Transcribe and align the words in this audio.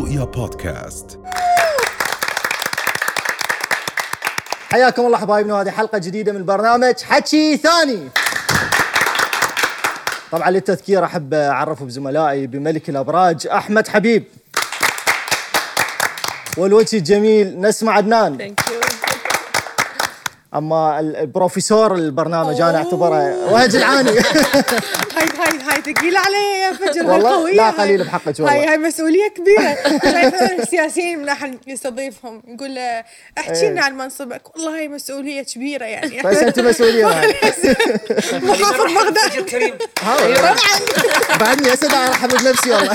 رؤيا 0.00 0.24
بودكاست. 0.24 1.18
حياكم 4.72 5.06
الله 5.06 5.18
حبايبنا 5.18 5.54
وهذه 5.54 5.70
حلقة 5.70 5.98
جديدة 5.98 6.32
من 6.32 6.44
برنامج 6.44 6.94
حكي 7.02 7.56
ثاني. 7.56 8.08
طبعا 10.32 10.50
للتذكير 10.50 11.04
أحب 11.04 11.34
أعرف 11.34 11.82
بزملائي 11.82 12.46
بملك 12.46 12.88
الأبراج 12.88 13.46
أحمد 13.46 13.88
حبيب. 13.88 14.24
والوجه 16.56 16.96
الجميل 16.96 17.60
نسمة 17.60 17.92
عدنان. 17.92 18.54
أما 20.54 21.00
ال- 21.00 21.16
البروفيسور 21.16 21.94
البرنامج 21.94 22.60
أنا 22.60 22.78
أعتبره 22.78 23.52
وهج 23.52 23.76
العاني. 23.76 24.10
هاي 25.16 25.26
هاي 25.38 25.69
هاي 25.86 25.94
ثقيله 25.94 26.20
علي 26.20 26.60
يا 26.60 26.72
فجر 26.72 27.00
هاي 27.00 27.10
والله 27.10 27.30
قوية 27.30 27.54
لا. 27.54 27.70
قليل 27.70 28.04
بحقك 28.04 28.26
والله. 28.38 28.52
هاي 28.52 28.66
هاي 28.66 28.78
مسؤولية 28.78 29.28
كبيرة. 29.28 29.76
السياسيين 30.62 31.18
من 31.18 31.28
احد 31.28 31.58
يستضيفهم 31.66 32.42
يقول 32.48 32.74
له 32.74 33.04
احكي 33.38 33.70
لنا 33.70 33.82
عن 33.84 33.96
منصبك. 33.96 34.56
والله 34.56 34.78
هاي 34.78 34.88
مسؤولية 34.88 35.42
كبيرة 35.42 35.84
يعني. 35.84 36.22
بس 36.22 36.36
انت 36.36 36.60
مسؤولية. 36.60 37.06
يعني. 37.06 37.32
محافظ 38.32 38.94
بغداد 38.94 39.44
كريم. 39.48 39.74
طبعا 40.02 40.56
بعدني 41.40 41.72
اسد 41.72 41.94
ارحب 41.94 42.28
بنفسي 42.28 42.70
والله. 42.70 42.94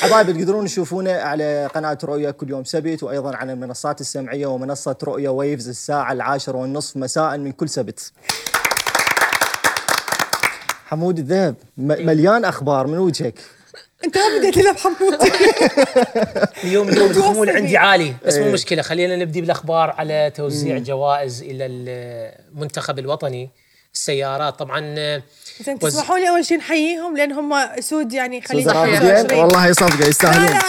حبايب 0.00 0.26
تقدرون 0.26 0.66
تشوفونا 0.66 1.22
على 1.22 1.70
قناة 1.74 1.98
رؤيا 2.04 2.30
كل 2.30 2.50
يوم 2.50 2.64
سبت 2.64 3.02
وأيضا 3.02 3.36
على 3.36 3.52
المنصات 3.52 4.00
السمعية 4.00 4.46
ومنصة 4.46 4.96
رؤيا 5.02 5.30
ويفز 5.30 5.68
الساعة 5.68 6.12
العاشرة 6.12 6.56
والنصف 6.56 6.96
مساء 6.96 7.36
من 7.36 7.52
كل 7.52 7.68
سبت. 7.68 8.12
حمود 10.94 11.18
الذهب 11.18 11.54
م- 11.76 12.06
مليان 12.06 12.44
أخبار 12.44 12.86
من 12.86 12.98
وجهك. 12.98 13.34
أنت 14.04 14.18
ما 14.18 14.38
بديت 14.38 14.56
له 14.56 14.72
بحمود 14.72 15.14
اليوم 16.64 16.88
اليوم 16.88 17.10
الخمول. 17.10 17.50
عندي 17.50 17.76
عالي 17.76 18.14
بس 18.26 18.34
إيه. 18.34 18.44
مو 18.44 18.52
مشكلة. 18.52 18.82
خلينا 18.82 19.16
نبدي 19.16 19.40
بالأخبار 19.40 19.90
على 19.90 20.32
توزيع 20.36 20.78
جوائز 20.78 21.42
إلى 21.42 21.66
المنتخب 21.66 22.98
الوطني. 22.98 23.50
السيارات 23.94 24.58
طبعا 24.58 24.80
زين 25.60 25.78
وز- 25.82 25.92
تسمحوا 25.92 26.18
لي 26.18 26.28
أول 26.28 26.44
شيء 26.46 26.58
نحييهم 26.58 27.16
لأن 27.16 27.32
هم 27.32 27.52
اسود 27.52 28.12
يعني 28.12 28.42
خليج 28.42 28.66
وزراء 28.66 28.86
25. 28.86 29.28
زين؟ 29.28 29.38
والله 29.38 29.72
صدقه 29.72 30.08
يستاهلون. 30.08 30.58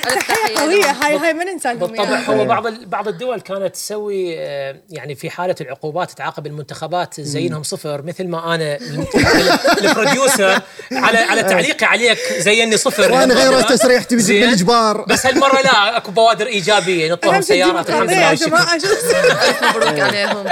تحيه 0.00 0.58
قوية 0.60 0.84
هاي 0.90 1.16
هاي 1.18 1.32
ما 1.34 1.44
ننسى 1.44 1.74
بالطبع 1.74 2.04
إياها. 2.08 2.24
هو 2.26 2.44
بعض 2.44 2.66
ال- 2.66 2.86
بعض 2.86 3.08
الدول 3.08 3.40
كانت 3.40 3.74
تسوي 3.74 4.34
آه، 4.38 4.76
يعني 4.90 5.14
في 5.14 5.30
حالة 5.30 5.54
العقوبات 5.60 6.10
تعاقب 6.10 6.46
المنتخبات 6.46 7.14
تزينهم 7.14 7.62
صفر 7.62 8.02
مثل 8.02 8.28
ما 8.28 8.54
أنا 8.54 8.78
البروديوسر 9.82 10.60
على 10.92 11.18
على 11.18 11.42
تعليقي 11.42 11.86
عليك 11.86 12.18
زيني 12.38 12.76
صفر. 12.76 13.12
وأنا 13.12 13.34
غير. 13.34 13.58
التسريح 13.58 14.02
تبي 14.02 14.06
تجيب 14.06 14.18
زين؟ 14.20 14.40
بالاجبار 14.40 15.04
بس 15.04 15.26
هالمرة 15.26 15.60
لا 15.62 15.96
أكو 15.96 16.10
بوادر 16.10 16.46
إيجابية 16.46 17.06
شيء 17.32 17.40
سيارات 17.40 17.88
الحمد 17.90 18.10
لله. 18.10 18.30
يا 18.30 18.34
جماعة 18.34 18.78
شو 18.78 18.86
مبروك 19.68 20.00
عليهم. 20.00 20.44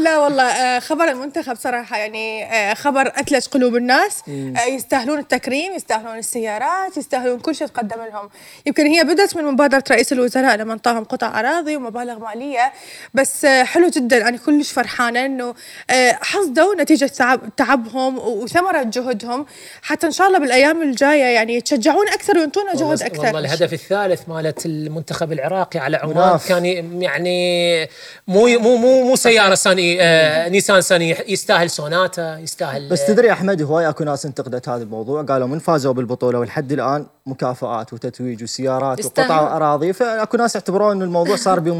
لا 0.00 0.18
والله 0.18 0.42
آه، 0.42 0.78
خبر 0.78 1.08
المنتخب 1.08 1.56
صراحة 1.56 1.96
يعني 1.96 2.44
آه، 2.44 2.74
خبر 2.74 3.12
أثلج 3.16 3.46
قلوب 3.46 3.76
الناس. 3.76 4.22
آه، 4.28 4.64
يستاهلون 4.68 5.18
التكريم 5.18 5.72
يستاهلون 5.72 6.18
السيارات 6.18 6.96
يستاهلون 6.96 7.38
كل 7.38 7.54
شيء 7.54 7.66
تقدم 7.66 7.96
لهم. 8.12 8.30
يمكن 8.66 8.86
هي 8.86 9.04
بدأت 9.04 9.36
من 9.36 9.44
مبادرة 9.44 9.84
رئيس 9.90 10.12
الوزراء 10.12 10.56
لما 10.56 10.72
انطاهم 10.72 11.04
قطع 11.04 11.40
أراضي 11.40 11.76
ومبالغ 11.76 12.18
مالية. 12.18 12.72
بس 13.14 13.46
حلو 13.46 13.88
جدا. 13.88 14.28
أنا 14.28 14.36
كلش 14.36 14.72
فرحانة 14.72 15.26
إنه 15.26 15.54
آه، 15.90 16.18
حصدوا 16.22 16.74
نتيجة 16.74 17.06
تعب 17.06 17.40
تعبهم 17.56 18.18
وثمرة 18.18 18.82
جهدهم. 18.82 19.46
حتى 19.82 20.06
إن 20.06 20.12
شاء 20.12 20.26
الله 20.26 20.38
بالأيام 20.38 20.82
الجاية 20.82 21.24
يعني 21.24 21.54
يتشجعون 21.54 22.08
أكثر 22.08 22.38
وينطونا 22.38 22.74
جهد 22.74 23.02
أكثر. 23.02 23.24
والله 23.24 23.38
الهدف 23.40 23.72
الثالث 23.72 24.28
مالت 24.28 24.66
المنتخب 24.66 25.32
العراقي 25.32 25.78
على 25.80 25.96
عمان. 25.96 26.38
كان 26.48 26.64
يعني 27.02 27.88
مو 28.28 28.46
مو 28.46 28.76
مو 28.76 29.04
مو 29.04 29.16
سيارة 29.16 29.54
آه 30.00 30.48
نيسان 30.48 30.80
ساني 30.80 31.16
يستاهل 31.28 31.70
سوناتا 31.70 32.38
يستاهل 32.38 32.88
بس 32.88 33.06
تدري 33.06 33.32
أحمد 33.32 33.62
هواي 33.62 33.88
أكو 33.88 34.04
ناس 34.04 34.26
انتقدت 34.26 34.68
هذا 34.68 34.82
الموضوع 34.82 35.22
قالوا 35.22 35.48
من 35.48 35.58
فازوا 35.58 35.92
بالبطولة 35.92 36.38
ولحد 36.38 36.72
الآن 36.72 37.06
مكافآت 37.26 37.92
وتتويج 37.92 38.42
وسيارات 38.42 38.98
يستاهل. 38.98 39.30
وقطع 39.30 39.56
أراضي 39.56 39.92
فأكو 39.92 40.36
ناس 40.36 40.56
اعتبروا 40.56 40.92
انه 40.92 41.04
الموضوع 41.04 41.36
صار 41.36 41.60
به 41.60 41.72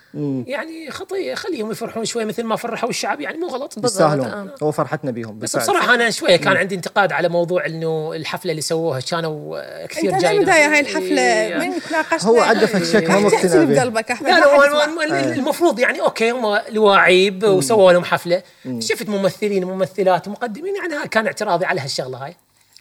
يعني 0.46 0.90
خطيه 0.90 1.34
خليهم 1.34 1.70
يفرحون 1.70 2.04
شوي 2.04 2.24
مثل 2.24 2.42
ما 2.44 2.56
فرحوا 2.56 2.88
الشعب 2.90 3.20
يعني 3.20 3.38
مو 3.38 3.46
غلط. 3.46 3.84
يستاهلون. 3.84 4.26
آه. 4.26 4.54
هو 4.62 4.72
فرحتنا 4.72 5.10
بيهم 5.10 5.38
بس. 5.38 5.56
بصراحة 5.56 5.94
أنا 5.94 6.10
شوية 6.10 6.36
كان 6.36 6.56
عندي 6.56 6.74
انتقاد 6.74 7.12
على 7.12 7.28
موضوع 7.28 7.66
إنه 7.66 8.12
الحفلة 8.14 8.50
اللي 8.50 8.62
سووها 8.62 9.00
كانوا 9.00 9.58
آه، 9.58 9.86
كثير 9.86 10.18
جاي 10.18 10.32
من 10.34 10.38
البداية 10.40 10.66
ناس- 10.66 10.72
هاي 10.74 10.80
الحفلة 10.80 11.22
إيه. 11.22 11.54
من 11.68 11.80
تناقشنا؟ 11.88 12.30
هو 12.30 12.40
عدفك 12.40 12.84
شك 12.84 13.10
ما 13.10 13.30
تحكي 13.30 13.46
مقتنع 13.46 13.64
بقلبك 13.64 14.10
لا 14.10 14.56
ما. 14.56 15.04
الم- 15.04 15.32
المفروض 15.38 15.78
يعني 15.78 16.00
أوكي 16.00 16.30
هم 16.30 16.58
لواعيب 16.70 17.44
وسووا 17.44 17.92
لهم 17.92 18.04
حفلة. 18.04 18.42
شفت 18.78 19.08
ممثلين 19.08 19.64
وممثلات 19.64 20.28
ومقدمين 20.28 20.74
يعني 20.76 21.08
كان 21.08 21.26
اعتراضي 21.26 21.64
على 21.64 21.80
هالشغلة 21.80 22.18
هاي. 22.24 22.36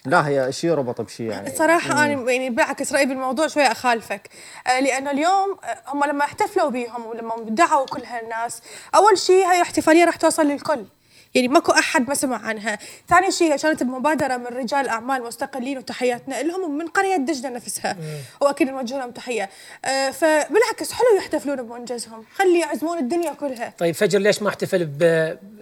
لا 0.06 0.28
هي 0.28 0.52
شيء 0.52 0.70
ربط 0.70 1.00
بشيء 1.00 1.26
يعني. 1.26 1.50
صراحة 1.50 1.92
أنا 1.92 2.30
يعني 2.32 2.50
بالعكس 2.50 2.92
رأيي 2.92 3.06
بالموضوع 3.06 3.46
شوي 3.46 3.62
أخالفك. 3.62 4.28
آه، 4.66 4.80
لأنه 4.80 5.10
اليوم 5.10 5.56
آه، 5.64 5.78
هم 5.88 6.04
لما 6.04 6.24
احتفلوا 6.24 6.70
بيهم 6.70 7.06
ولما 7.06 7.34
دعوا 7.48 7.86
كل 7.86 8.02
هالناس 8.04 8.62
أول 8.94 9.18
شيء 9.18 9.44
هاي 9.46 9.62
احتفالية 9.62 10.04
راح 10.04 10.16
توصل 10.16 10.46
للكل. 10.46 10.84
يعني 11.34 11.48
ماكو 11.48 11.72
أحد 11.72 12.08
ما 12.08 12.14
سمع 12.14 12.36
عنها، 12.46 12.78
ثاني 13.08 13.30
شيء 13.30 13.56
كانت 13.56 13.82
بمبادره 13.82 14.36
من 14.36 14.46
رجال 14.46 14.88
أعمال 14.88 15.22
مستقلين 15.22 15.78
وتحياتنا 15.78 16.42
لهم 16.42 16.64
ومن 16.64 16.86
قرية 16.86 17.16
دجلة 17.16 17.48
نفسها. 17.48 17.96
وأكيد 18.40 18.68
نوجه 18.68 18.98
لهم 18.98 19.10
تحية، 19.10 19.50
آه 19.84 20.10
فبالعكس 20.10 20.92
حلو 20.92 21.16
يحتفلون 21.18 21.62
بمنجزهم، 21.62 22.24
خلي 22.34 22.60
يعزمون 22.60 22.98
الدنيا 22.98 23.32
كلها. 23.32 23.72
طيب 23.78 23.94
فجر 23.94 24.18
ليش 24.18 24.42
ما 24.42 24.48
احتفل 24.48 24.84
ب 24.84 24.98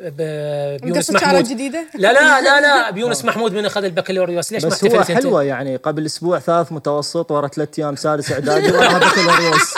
ب 0.00 0.22
بيونس 0.82 1.10
محمود؟ 1.10 1.44
جديدة؟ 1.44 1.84
لا 1.94 2.12
لا 2.12 2.41
لا 2.41 2.60
لا. 2.60 2.91
بيونس 2.97 3.25
محمود 3.25 3.52
من 3.52 3.66
أخذ 3.66 3.84
البكالوريوس. 3.84 4.52
ليش 4.52 4.64
ما 4.64 4.70
بس 4.70 4.84
هو 4.84 5.00
احتفلت؟ 5.00 5.19
حلوة 5.19 5.42
يعني. 5.42 5.76
قبل 5.76 6.06
أسبوع 6.06 6.38
ثالث 6.38 6.72
متوسط 6.72 7.31
ورا 7.31 7.48
ثلاث 7.48 7.78
أيام 7.78 7.97
سادس 7.97 8.32
إعدادي 8.32 8.72
وراها 8.72 8.98
بكالوريوس 9.08 9.75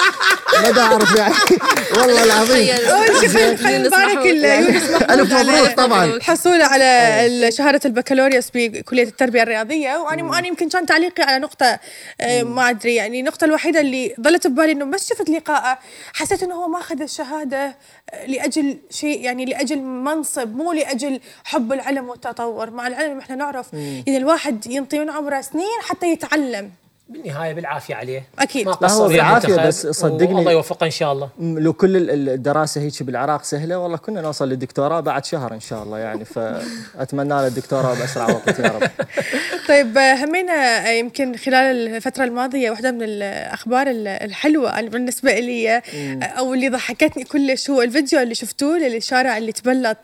ما 0.71 0.81
اعرف 0.83 1.17
يعني. 1.17 1.35
والله 1.99 2.25
العظيم. 2.25 2.75
أول 2.87 3.31
شيء 3.31 3.57
خلينا 3.57 3.79
نبارك 3.79 4.17
محمود 4.17 4.27
الف 4.27 5.33
على- 5.35 5.47
مبروك 5.47 5.77
طبعا. 5.77 6.19
حصوله 6.23 6.65
على 6.65 7.49
شهادة 7.53 7.81
البكالوريوس 7.85 8.47
بكلية 8.55 9.03
التربية 9.03 9.43
الرياضية. 9.43 9.97
وأنا 9.97 10.39
أنا 10.39 10.47
يمكن 10.47 10.69
كان 10.69 10.87
تعليقي 10.87 11.23
على 11.23 11.39
نقطة 11.39 11.79
آه، 12.21 12.43
ما 12.43 12.71
أدري 12.71 12.95
يعني 12.95 13.21
النقطة 13.21 13.45
الوحيدة 13.45 13.81
اللي 13.81 14.15
ظلت 14.21 14.47
ببالي 14.47 14.73
إنه 14.73 14.85
بس 14.85 15.09
شفت 15.09 15.31
لقاءه 15.31 15.79
حسيت 16.15 16.43
إنه 16.43 16.55
هو 16.55 16.69
ماخذ 16.69 17.03
الشهادة 17.03 17.77
آه، 18.13 18.27
لأجل 18.27 18.79
شيء 18.91 19.21
يعني 19.21 19.45
لأجل 19.45 19.79
منصب 19.79 20.57
مو 20.57 20.73
لأجل 20.73 21.21
حب 21.45 21.73
العلم 21.73 22.09
والتطور. 22.09 22.71
مع 22.71 22.87
العلم 22.87 23.19
إحنا 23.19 23.37
نعرف 23.37 23.67
إذا 24.09 24.17
الواحد 24.17 24.67
ينطي 24.67 24.99
من 24.99 25.11
عمره 25.11 25.41
سنين 25.41 25.81
حتى 25.89 26.07
يتعلم. 26.13 26.71
بالنهاية 27.13 27.53
بالعافية 27.55 27.95
عليه. 27.95 28.25
أكيد. 28.39 28.67
ما 28.67 28.73
هو 28.93 29.07
المنتخب، 29.07 29.67
بس 29.67 29.87
صدقني- 29.87 30.35
والله 30.35 30.53
يوفقه 30.53 30.85
إن 30.87 30.91
شاء 30.91 31.13
الله. 31.13 31.29
لو 31.41 31.73
كل 31.73 31.97
ال- 31.97 32.11
ال- 32.11 32.29
الدراسة 32.29 32.81
هيك 32.81 33.03
بالعراق 33.03 33.43
سهلة 33.45 33.79
والله 33.79 33.97
كنا 33.97 34.21
نوصل 34.21 34.49
للدكتوراه 34.49 35.01
بعد 35.01 35.25
شهر 35.25 35.53
إن 35.55 35.61
شاء 35.61 35.83
الله 35.83 35.99
يعني 35.99 36.25
فأتمنى 36.25 37.29
له 37.29 37.47
الدكتوراه 37.47 37.95
بأسرع 37.95 38.31
وقت 38.31 38.59
يا 38.59 38.69
رب. 38.69 38.83
طيب 39.69 39.99
همينا 39.99 40.91
يمكن 40.93 41.37
خلال 41.37 41.95
الفترة 41.95 42.25
الماضية 42.25 42.71
واحدة 42.71 42.91
من 42.91 43.03
الأخبار 43.03 43.87
ال- 43.91 44.09
الحلوة 44.09 44.81
بالنسبة 44.81 45.39
لي 45.39 45.83
أو 46.23 46.55
اللي 46.55 46.69
ضحكتني 46.69 47.25
كلش 47.25 47.71
هو 47.71 47.83
الفيديو 47.83 48.21
اللي 48.21 48.35
شفتوه 48.35 48.79
للشارع 48.79 49.39
اللي 49.39 49.53
تبلط 49.53 49.99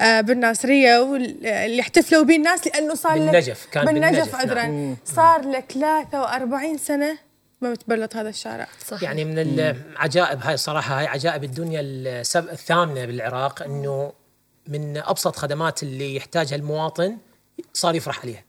آه، 0.00 0.20
بالناصرية 0.20 0.98
واللي 0.98 1.80
احتفلوا 1.80 2.24
به 2.24 2.36
الناس 2.36 2.66
لأنه 2.66 2.94
صار 2.94 3.14
لك 3.14 3.20
بالنجف، 3.20 3.66
كان 3.72 3.84
بالنجف 3.84 4.10
بالنجف، 4.18 4.34
عذرا 4.34 4.62
نعم. 4.62 4.96
صار 5.04 5.50
لك 5.50 5.64
43 5.72 6.78
سنة 6.78 7.18
ما 7.60 7.70
متبلط 7.70 8.16
هذا 8.16 8.28
الشارع. 8.28 8.66
صح 8.86 9.02
يعني 9.02 9.24
من 9.24 9.38
العجائب 9.38 10.40
هاي 10.42 10.56
صراحة 10.56 10.98
هاي 11.00 11.06
عجائب 11.06 11.44
الدنيا 11.44 11.80
السب 11.82 12.48
الثامنة 12.48 13.04
بالعراق 13.04 13.62
إنه 13.62 14.12
من 14.68 14.96
أبسط 14.96 15.36
خدمات 15.36 15.82
اللي 15.82 16.16
يحتاجها 16.16 16.56
المواطن 16.56 17.16
صار 17.72 17.94
يفرح 17.94 18.20
عليها. 18.22 18.44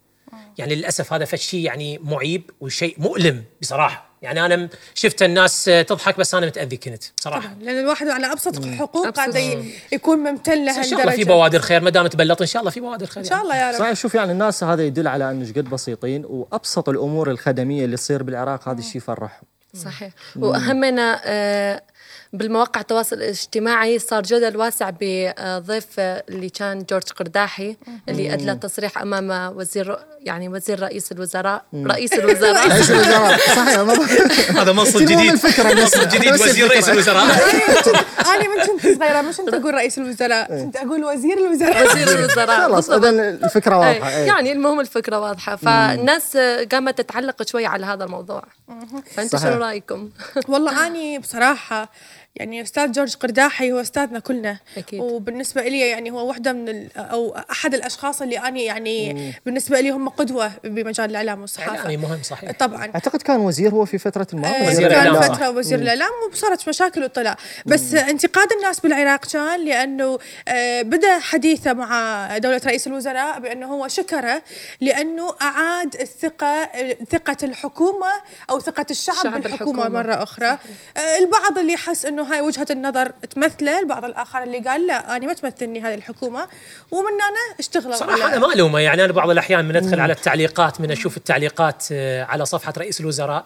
يعني 0.58 0.76
للأسف 0.76 1.14
هذا 1.14 1.26
فشي 1.26 1.64
يعني 1.64 2.00
معيب 2.04 2.52
وشيء 2.62 2.96
مؤلم 2.98 3.44
بصراحة. 3.62 4.06
يعني 4.22 4.46
أنا 4.46 4.70
شفت 4.94 5.24
الناس 5.24 5.66
تضحك 5.66 6.18
بس 6.18 6.36
أنا 6.36 6.46
متأذي 6.46 6.78
كنت 6.78 7.04
بصراحة. 7.18 7.48
طبعا 7.48 7.56
لأن 7.62 7.80
الواحد 7.80 8.08
على 8.08 8.32
أبسط 8.32 8.66
حقوق 8.66 9.08
قاعد 9.08 9.66
يكون 9.92 10.20
ممتن 10.20 10.70
بس 10.70 10.78
إن 10.78 10.84
شاء 10.84 11.02
الله 11.02 11.12
في 11.12 11.24
بوادر 11.24 11.60
خير 11.60 11.82
ما 11.82 11.90
دام 11.90 12.08
تبلط 12.08 12.42
إن 12.42 12.48
شاء 12.48 12.60
الله 12.60 12.72
في 12.72 12.80
بوادر 12.80 13.06
خير 13.06 13.24
إن 13.24 13.30
شاء 13.30 13.42
الله 13.42 13.56
يا 13.56 13.72
رب. 13.72 13.80
صحيح 13.80 13.94
شوف 13.94 14.16
يعني 14.16 14.32
الناس 14.32 14.64
هذا 14.64 14.84
يدل 14.86 15.08
على 15.08 15.32
أنه 15.32 15.50
قد 15.50 15.70
بسيطين 15.70 16.26
وأبسط 16.26 16.90
الأمور 16.90 17.32
الخدمية 17.32 17.86
اللي 17.86 17.98
تصير 17.98 18.24
بالعراق 18.24 18.70
هذا 18.70 18.80
الشيء 18.80 18.98
يفرحهم 18.98 19.44
صحيح. 19.84 20.10
وأهمنا 20.36 21.22
آه 21.26 21.82
بالمواقع 22.34 22.82
التواصل 22.82 23.16
الاجتماعي 23.16 24.00
صار 24.00 24.24
جدل 24.24 24.58
واسع 24.58 24.90
بضيف 25.02 25.86
اللي 26.00 26.50
كان 26.50 26.84
جورج 26.90 27.04
قرداحي 27.04 27.78
اللي 28.10 28.34
أدلى 28.34 28.56
تصريح 28.56 28.98
أمام 28.98 29.58
وزير 29.58 29.98
يعني 30.22 30.50
وزير 30.50 30.80
رئيس 30.80 31.12
الوزراء 31.12 31.66
رئيس 31.76 32.14
الوزراء. 32.14 32.68
رئيس 32.72 32.92
الوزراء. 32.92 33.38
صحيح 33.38 33.80
هذا 34.62 34.72
منصب 34.72 35.00
جديد. 35.02 35.32
الفكرة 35.32 35.74
بس. 35.74 35.80
منصب 35.98 36.10
جديد 36.10 36.34
وزير 36.34 36.68
رئيس. 36.70 36.90
الوزراء. 36.90 37.26
أنا 38.36 38.48
من 38.56 38.62
كنت 38.68 38.82
صغيرة 39.00 39.22
مش 39.22 39.38
كنت 39.38 39.54
أقول 39.54 39.74
رئيس 39.74 39.98
الوزراء 39.98 40.48
كنت 40.64 40.76
أقول 40.76 41.04
وزير 41.04 41.38
الوزراء 41.38 41.92
وزير 41.92 42.08
الوزراء 42.20 42.68
خلاص. 42.68 42.90
اذا 42.90 43.10
الفكرة 43.10 43.78
واضحة 43.78 44.10
أي. 44.10 44.18
إيه. 44.18 44.26
يعني 44.28 44.52
المهم 44.52 44.80
الفكرة 44.80 45.20
واضحة 45.20 45.56
فالناس 45.56 46.38
قامت 46.72 46.98
تتعلق 46.98 47.44
شوي 47.44 47.66
على 47.66 47.86
هذا 47.86 48.04
الموضوع 48.04 48.44
فانتم 49.16 49.38
صحيح. 49.38 49.52
شنو 49.52 49.62
رأيكم؟ 49.62 50.10
والله 50.50 50.88
أني 50.88 51.20
بصراحة 51.20 51.90
يعني 52.36 52.62
أستاذ 52.62 52.92
جورج 52.92 53.16
قرداحي 53.16 53.72
هو 53.72 53.82
أستاذنا 53.82 54.20
كلنا. 54.20 54.58
أكيد. 54.78 55.00
وبالنسبة 55.00 55.62
لي 55.62 55.80
يعني 55.80 56.12
هو 56.12 56.28
واحدة 56.28 56.54
من 56.54 56.70
ال 56.70 56.98
أو 56.98 57.38
أحد 57.52 57.74
الأشخاص 57.74 58.22
اللي 58.22 58.38
اني 58.38 58.66
يعني 58.66 59.34
بالنسبة 59.46 59.80
لي 59.80 59.90
هم 59.90 60.10
قدوة 60.10 60.52
بمجال 60.64 61.10
الإعلام 61.10 61.42
والصحافة. 61.42 61.76
يعني 61.76 61.98
مهم 61.98 62.24
صحيح. 62.24 62.52
طبعا. 62.52 62.86
أعتقد 62.96 63.22
كان 63.22 63.40
وزير 63.40 63.72
هو 63.72 63.86
في 63.86 63.98
فترة 63.98 64.28
ما. 64.34 64.48
آه، 64.48 64.68
وزير 64.68 64.90
كان 64.90 65.02
الإعلام. 65.08 65.34
فترة 65.34 65.50
وزير 65.50 65.80
الإعلام 65.80 66.10
وصارت 66.32 66.70
مشاكل 66.70 67.04
وطلع 67.04 67.38
بس 67.66 67.94
انتقاد 67.94 68.52
الناس 68.52 68.80
بالعراق 68.80 69.26
كان 69.26 69.66
لأنه 69.66 70.20
آه، 70.48 70.82
بدأ 70.82 71.20
حديثه 71.20 71.74
مع 71.74 72.28
دولة 72.38 72.62
رئيس 72.66 72.88
الوزراء 72.88 73.40
بأنه 73.40 73.66
هو 73.68 73.88
شكره 73.88 74.42
لأنه 74.82 75.36
أعاد 75.42 75.96
الثقة 75.96 76.70
ثقة 77.12 77.38
الحكومة 77.44 78.12
أو 78.50 78.60
ثقة 78.60 78.86
الشعب 78.92 79.16
الشعب 79.16 79.42
بالحكومة 79.42 79.84
بالحكومة. 79.84 79.90
مرة 80.04 80.24
أخرى. 80.24 80.58
آه، 80.98 81.18
البعض 81.20 81.58
اللي 81.58 81.78
حس 81.78 82.06
إنه 82.06 82.25
هاي 82.34 82.42
وجهة 82.42 82.68
النظر 82.72 83.10
تمثله 83.10 83.80
البعض 83.80 84.06
الآخر 84.06 84.44
اللي 84.44 84.60
قال 84.60 84.88
لا 84.88 85.16
أنا 85.16 85.26
ما 85.26 85.34
تمثلني 85.34 85.82
هذه 85.82 85.94
الحكومة 85.94 86.48
ومن 86.92 87.06
هنا 87.14 87.60
اشتغلوا 87.60 87.96
صراحة 87.96 88.16
أنا 88.16 88.26
على 88.26 88.40
ما 88.40 88.54
ألومه 88.54 88.80
يعني 88.80 89.06
أنا 89.06 89.14
بعض 89.14 89.30
الأحيان 89.30 89.66
من 89.66 89.76
أدخل 89.76 90.00
على 90.00 90.14
التعليقات 90.14 90.82
من 90.82 90.92
أشوف 90.92 91.18
التعليقات 91.18 91.84
آه، 91.92 92.24
على 92.24 92.46
صفحة 92.46 92.74
رئيس 92.78 93.02
الوزراء. 93.02 93.46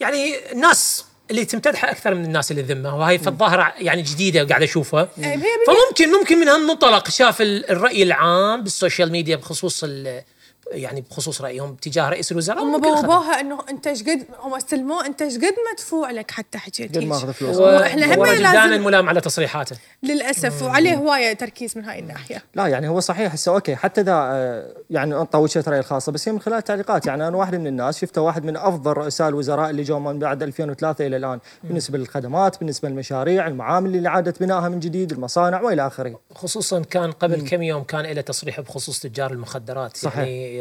يعني 0.00 0.34
الناس 0.52 1.04
اللي 1.30 1.44
تمتدحه 1.44 1.90
أكثر 1.90 2.14
من 2.14 2.24
الناس 2.24 2.50
اللي 2.50 2.62
ذمة 2.62 2.96
وهي 2.96 3.18
في 3.18 3.26
الظاهر 3.26 3.72
يعني 3.78 4.02
جديدة 4.02 4.42
وقاعد 4.44 4.62
أشوفها. 4.62 5.08
إيه، 5.18 5.36
فممكن 5.66 6.12
ممكن 6.12 6.38
من 6.38 6.48
هالمنطلق 6.48 7.10
شاف 7.10 7.40
ال- 7.42 7.70
الرأي 7.70 8.02
العام 8.02 8.62
بالسوشيال 8.62 9.12
ميديا 9.12 9.36
بخصوص 9.36 9.84
ال- 9.84 10.22
يعني 10.70 11.00
بخصوص 11.00 11.40
رأيهم 11.40 11.74
تجاه 11.74 12.08
رئيس 12.08 12.32
الوزراء 12.32 12.62
هم. 12.62 12.80
بوبوها 12.80 13.40
إنه 13.40 13.58
أنت 13.70 13.86
إيش 13.86 14.02
قد 14.02 14.26
هم 14.40 14.54
استلموه 14.54 15.06
أنت 15.06 15.22
إيش 15.22 15.36
قد 15.36 15.54
مدفوع 15.72 16.10
لك 16.10 16.30
حتى 16.30 16.58
حكيت 16.58 16.98
قد 16.98 17.04
ما 17.04 17.16
أخذ 17.16 17.32
فلوس. 17.32 17.56
وإحنا 17.56 18.14
هم 18.14 18.24
دائما 18.24 18.42
لازم 18.42 18.84
ملام 18.84 19.08
على 19.08 19.20
تصريحاته. 19.20 19.76
للأسف 20.02 20.62
وعليه 20.62 20.94
هواية 20.94 21.32
تركيز 21.32 21.78
من 21.78 21.84
هاي 21.84 21.98
الناحية. 21.98 22.42
لا 22.54 22.66
يعني 22.66 22.88
هو 22.88 23.00
صحيح 23.00 23.32
هسه 23.32 23.54
okay 23.54 23.76
حتى 23.76 24.00
إذا 24.00 24.12
آه، 24.12 24.74
يعني 24.90 25.16
انطى 25.16 25.38
وجهة 25.38 25.64
راي 25.68 25.78
الخاصة 25.78 26.12
بس 26.12 26.28
هي 26.28 26.32
من 26.32 26.40
خلال 26.40 26.58
التعليقات. 26.58 27.06
يعني 27.06 27.28
أنا 27.28 27.36
واحد 27.36 27.54
من 27.54 27.66
الناس 27.66 27.98
شفته 27.98 28.20
واحد 28.20 28.44
من 28.44 28.56
أفضل 28.56 28.92
رؤساء 28.92 29.28
الوزراء 29.28 29.70
اللي 29.70 29.82
جو 29.82 29.98
من 29.98 30.18
بعد 30.18 30.42
2003 30.42 31.06
إلى 31.06 31.16
الآن. 31.16 31.38
بالنسبة 31.64 31.98
للخدمات 31.98 32.58
بالنسبة 32.58 32.88
للمشاريع 32.88 33.46
المعامل 33.46 33.96
اللي 33.96 34.08
عادت 34.08 34.42
بنائها 34.42 34.68
من 34.68 34.80
جديد 34.80 35.12
المصانع 35.12 35.60
وإلى 35.60 35.86
آخره. 35.86 36.20
خصوصا 36.34 36.82
كان 36.82 37.12
قبل 37.12 37.48
كم 37.48 37.62
يوم 37.62 37.82
كان 37.82 38.06
له 38.06 38.20
تصريح 38.20 38.60
بخصوص 38.60 39.00
تجار 39.00 39.32
المخدرات. 39.32 39.96
صحيح. 39.96 40.18
يعني 40.18 40.51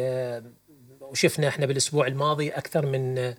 وشفنا 1.02 1.48
إحنا 1.48 1.66
بالأسبوع 1.66 2.08
الماضي 2.08 2.50
أكثر 2.50 2.86
من 2.86 3.18
آه، 3.18 3.36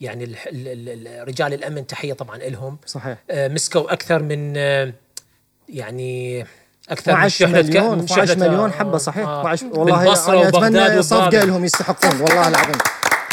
يعني 0.00 0.24
ال- 0.24 0.36
ال- 0.46 0.68
ال- 0.68 1.06
ال- 1.08 1.28
رجال 1.28 1.54
الأمن 1.54 1.86
تحية 1.86 2.12
طبعا 2.12 2.36
لهم 2.38 2.78
صحيح. 2.86 3.18
آه، 3.30 3.48
مسكوا 3.48 3.92
أكثر 3.92 4.22
من 4.22 4.54
آه، 4.56 4.92
يعني 5.68 6.42
أكثر 6.88 7.12
من 7.12 7.18
12 7.18 7.38
شحنه 7.38 7.60
ك- 7.60 7.64
مليون 7.64 7.98
من 7.98 8.04
12 8.04 8.26
شحنة، 8.26 8.48
مليون 8.48 8.70
آه، 8.70 8.72
حبه 8.72 8.98
صحيح. 8.98 9.28
آه، 9.28 9.40
12 9.40 9.66
والله 9.78 10.10
وبغداد 10.48 10.76
أتمنى 10.76 11.02
صفقة. 11.02 11.44
لهم 11.44 11.64
يستحقون 11.64 12.20
والله 12.20 12.48
العظيم. 12.48 12.78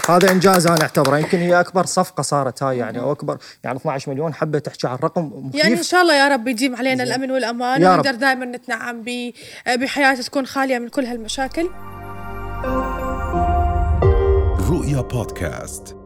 هذا 0.09 0.31
إنجاز 0.31 0.67
أنا 0.67 0.81
أعتبره. 0.81 1.17
يمكن 1.17 1.37
هي 1.37 1.59
أكبر 1.59 1.85
صفقة 1.85 2.21
صارت 2.21 2.63
هاي 2.63 2.77
يعني 2.77 2.99
أو 2.99 3.11
أكبر 3.11 3.37
يعني 3.63 3.77
12 3.77 4.11
مليون 4.11 4.33
حبة 4.33 4.59
تحكي 4.59 4.87
عن 4.87 4.95
رقم 5.03 5.31
مخيف. 5.35 5.63
يعني 5.63 5.77
إن 5.77 5.83
شاء 5.83 6.01
الله 6.01 6.15
يا 6.15 6.27
رب 6.27 6.47
يديم 6.47 6.75
علينا 6.75 7.03
الأمن 7.03 7.31
والأمان. 7.31 7.83
ونقدر 7.85 8.15
دائما 8.15 8.45
نتنعم 8.45 9.01
ب- 9.05 9.33
بحياه 9.67 10.13
تكون 10.15 10.45
خالية 10.45 10.79
من 10.79 10.89
كل 10.89 11.05
هالمشاكل. 11.05 11.69
رؤيا 14.89 15.01
بودكاست 15.01 15.98